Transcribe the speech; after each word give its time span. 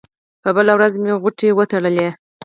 په 0.43 0.49
بله 0.55 0.71
ورځ 0.77 0.93
مې 1.01 1.11
غوټې 1.21 1.49
وتړلې. 1.57 2.07